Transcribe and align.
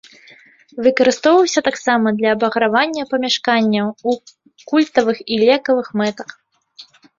Выкарыстоўваўся 0.85 1.61
таксама 1.67 2.07
для 2.21 2.29
абагравання 2.37 3.03
памяшканняў, 3.13 3.87
у 4.09 4.67
культавых 4.75 5.17
і 5.33 5.41
лекавых 5.47 5.87
мэтах. 6.05 6.29